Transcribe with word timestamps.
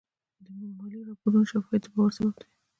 د 0.43 0.47
مالي 0.77 0.99
راپورونو 1.09 1.49
شفافیت 1.51 1.83
د 1.85 1.87
باور 1.93 2.11
سبب 2.17 2.33
دی. 2.39 2.47